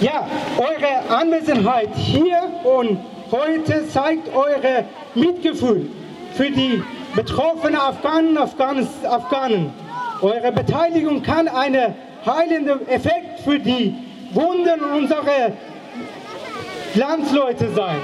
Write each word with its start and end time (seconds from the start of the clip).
Ja, 0.00 0.28
eure 0.58 1.16
Anwesenheit 1.16 1.88
hier 1.96 2.40
und 2.62 3.00
heute 3.32 3.88
zeigt 3.88 4.32
eure 4.32 4.84
Mitgefühl 5.14 5.90
für 6.34 6.50
die 6.50 6.82
betroffenen 7.16 7.76
Afghanen 7.76 8.38
Afghanen. 8.38 8.86
Afghanen. 9.04 9.72
Eure 10.22 10.52
Beteiligung 10.52 11.22
kann 11.22 11.48
einen 11.48 11.94
heilenden 12.24 12.86
Effekt 12.88 13.40
für 13.40 13.58
die 13.58 13.94
Wunden 14.32 14.80
unserer 14.82 15.52
Landsleute 16.94 17.68
sein. 17.74 17.98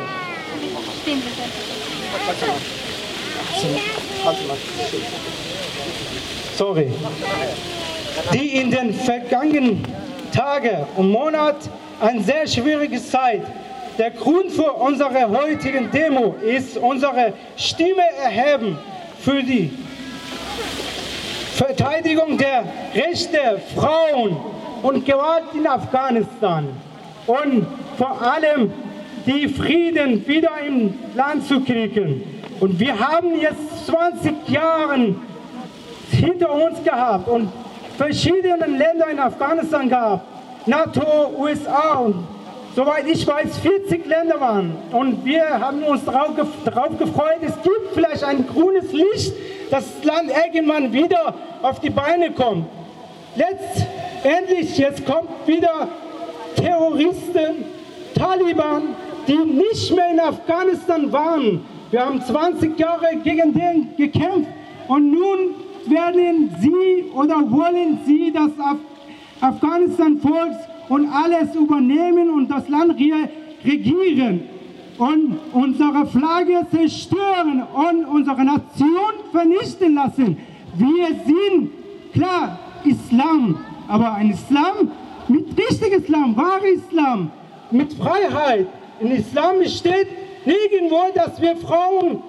Sorry. 6.57 6.93
Die 8.33 8.57
in 8.57 8.71
den 8.71 8.95
vergangenen 8.95 9.85
Tagen 10.35 10.85
und 10.97 11.11
Monaten 11.11 11.71
eine 12.01 12.21
sehr 12.23 12.47
schwierige 12.47 13.03
Zeit. 13.03 13.43
Der 13.99 14.11
Grund 14.11 14.51
für 14.51 14.73
unsere 14.73 15.29
heutigen 15.29 15.91
Demo 15.93 16.35
ist 16.43 16.77
unsere 16.77 17.33
Stimme 17.57 18.03
erheben 18.21 18.77
für 19.21 19.43
die 19.43 19.71
Verteidigung 21.55 22.37
der 22.37 22.65
Rechte 22.95 23.61
Frauen 23.77 24.37
und 24.83 25.07
Gewalt 25.07 25.45
in 25.55 25.67
Afghanistan 25.69 26.67
und 27.29 27.67
vor 27.97 28.21
allem 28.21 28.73
die 29.25 29.49
Frieden 29.49 30.27
wieder 30.27 30.51
im 30.67 30.95
Land 31.15 31.47
zu 31.47 31.61
kriegen. 31.61 32.43
Und 32.59 32.81
wir 32.81 32.99
haben 32.99 33.41
jetzt 33.41 33.87
20 33.87 34.49
Jahre 34.49 35.15
hinter 36.11 36.53
uns 36.53 36.83
gehabt 36.83 37.29
und 37.29 37.49
verschiedene 37.97 38.67
Länder 38.67 39.09
in 39.11 39.19
Afghanistan 39.19 39.89
gehabt, 39.89 40.25
NATO, 40.67 41.31
USA 41.39 41.95
und 41.99 42.27
soweit 42.75 43.07
ich 43.07 43.27
weiß 43.27 43.59
40 43.59 44.07
Länder 44.07 44.41
waren. 44.41 44.77
Und 44.93 45.25
wir 45.25 45.61
haben 45.61 45.83
uns 45.83 46.05
darauf, 46.05 46.31
darauf 46.65 46.99
gefreut, 46.99 47.39
es 47.43 47.55
gibt 47.63 47.95
vielleicht 47.95 48.25
ein 48.25 48.47
grünes 48.47 48.93
Licht, 48.93 49.35
dass 49.71 49.85
das 49.97 50.05
Land 50.05 50.31
irgendwann 50.45 50.93
wieder 50.93 51.35
auf 51.63 51.81
die 51.81 51.91
Beine 51.91 52.33
kommt. 52.33 52.67
Letztendlich, 53.37 54.77
jetzt 54.79 55.05
kommt 55.07 55.29
wieder 55.47 55.89
Terroristen, 56.57 57.65
Taliban, 58.15 58.95
die 59.27 59.37
nicht 59.37 59.95
mehr 59.95 60.11
in 60.13 60.21
Afghanistan 60.21 61.13
waren. 61.13 61.65
Wir 61.91 62.05
haben 62.05 62.21
20 62.21 62.79
Jahre 62.79 63.17
gegen 63.23 63.55
den 63.55 63.97
gekämpft 63.97 64.51
und 64.89 65.11
nun 65.11 65.64
werden 65.89 66.55
sie 66.61 67.11
oder 67.15 67.51
wollen 67.51 67.99
sie 68.07 68.33
das 68.33 68.51
Af 68.59 68.79
Afghanistan-Volk 69.41 70.57
und 70.89 71.09
alles 71.09 71.55
übernehmen 71.55 72.31
und 72.31 72.49
das 72.51 72.69
Land 72.69 72.95
regieren 73.65 74.49
und 74.99 75.39
unsere 75.53 76.07
Flagge 76.07 76.67
zerstören 76.71 77.63
und 77.75 78.05
unsere 78.07 78.45
Nation 78.45 79.15
vernichten 79.33 79.95
lassen. 79.95 80.37
Wir 80.77 81.09
sind 81.27 81.71
klar 82.13 82.59
Islam, 82.85 83.59
aber 83.89 84.15
ein 84.15 84.31
Islam 84.31 84.91
mit 85.29 85.47
richtigem 85.59 86.03
Islam, 86.03 86.37
wahrer 86.37 86.67
Islam, 86.67 87.31
mit 87.71 87.93
Freiheit. 87.95 88.69
In 89.01 89.11
Islam 89.11 89.65
steht 89.67 90.09
nirgendwo, 90.45 91.01
dass 91.15 91.41
wir 91.41 91.57
Frauen 91.57 92.23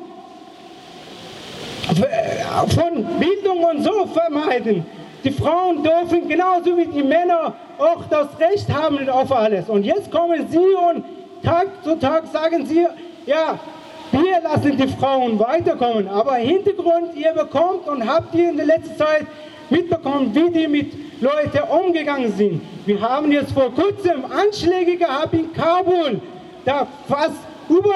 von 2.68 3.06
Bildung 3.20 3.64
und 3.64 3.84
so 3.84 4.06
vermeiden. 4.08 4.86
Die 5.24 5.32
Frauen 5.32 5.84
dürfen 5.84 6.28
genauso 6.28 6.78
wie 6.78 6.86
die 6.86 7.04
Männer 7.04 7.54
auch 7.78 8.04
das 8.10 8.28
Recht 8.40 8.72
haben 8.72 9.10
auf 9.10 9.32
alles. 9.32 9.68
Und 9.70 9.84
jetzt 9.84 10.12
kommen 10.12 10.48
sie 10.50 10.60
und 10.60 11.04
Tag 11.44 11.68
zu 11.84 11.96
Tag 12.00 12.26
sagen 12.32 12.66
sie, 12.66 12.88
ja, 13.26 13.60
wir 14.12 14.42
lassen 14.42 14.78
die 14.78 14.88
Frauen 14.88 15.40
weiterkommen. 15.40 16.08
Aber 16.08 16.36
Hintergrund, 16.36 17.16
ihr 17.16 17.34
bekommt 17.34 17.88
und 17.88 18.08
habt 18.08 18.34
ihr 18.36 18.50
in 18.50 18.58
der 18.58 18.68
letzten 18.68 18.98
Zeit 18.98 19.26
mitbekommen, 19.70 20.34
wie 20.34 20.52
die 20.52 20.68
mit 20.68 21.22
Leuten 21.22 21.60
umgegangen 21.70 22.32
sind. 22.36 22.62
Wir 22.86 23.02
haben 23.02 23.32
jetzt 23.32 23.52
vor 23.52 23.74
kurzem 23.74 24.26
Anschläge 24.26 24.98
gehabt 24.98 25.34
in 25.34 25.52
Kabul. 25.54 26.22
Da 26.66 26.88
fast 27.08 27.38
über 27.70 27.96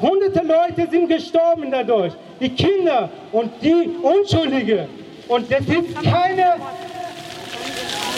hunderte 0.00 0.40
Leute 0.46 0.90
sind 0.90 1.08
gestorben 1.08 1.70
dadurch. 1.70 2.12
Die 2.40 2.50
Kinder 2.50 3.08
und 3.32 3.50
die 3.62 3.90
Unschuldige. 4.02 4.88
Und 5.28 5.50
das 5.50 5.60
ist 5.60 5.94
keine, 6.02 6.56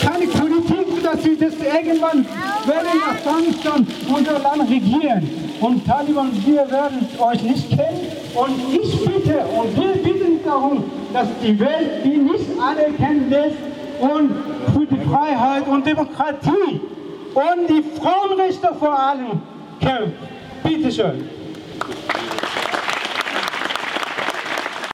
keine 0.02 0.26
Politik, 0.26 1.02
dass 1.02 1.24
wir 1.24 1.38
das 1.38 1.54
irgendwann 1.54 2.26
werden 2.66 2.88
in 2.92 3.02
Afghanistan 3.02 3.86
unser 4.14 4.38
Land 4.38 4.70
regieren. 4.70 5.30
Und 5.60 5.86
Taliban, 5.86 6.30
wir 6.44 6.70
werden 6.70 7.06
euch 7.18 7.42
nicht 7.42 7.68
kennen. 7.70 8.06
Und 8.34 8.74
ich 8.74 9.04
bitte 9.04 9.44
und 9.46 9.76
wir 9.76 10.02
bitten 10.02 10.44
darum, 10.44 10.84
dass 11.12 11.28
die 11.42 11.58
Welt 11.58 12.04
die 12.04 12.16
nicht 12.16 12.46
anerkennen 12.60 13.30
lässt 13.30 13.56
und 14.00 14.30
für 14.72 14.86
die 14.86 15.00
Freiheit 15.08 15.66
und 15.68 15.86
Demokratie 15.86 16.80
und 17.34 17.68
die 17.68 17.84
Frauenrechte 18.00 18.70
vor 18.78 18.98
allem 18.98 19.40
kämpft. 19.80 20.18
Bitte 20.64 20.90
schön. 20.90 21.28